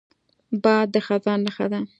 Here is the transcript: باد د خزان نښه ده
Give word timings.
باد 0.63 0.87
د 0.93 0.95
خزان 1.05 1.39
نښه 1.45 1.65
ده 1.71 1.81